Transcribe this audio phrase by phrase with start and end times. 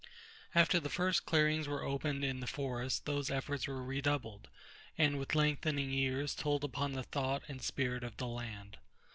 [0.55, 4.47] After the first clearings were opened in the forests those efforts were redoubled,
[4.97, 8.79] and with lengthening years told upon the thought and spirit of the land.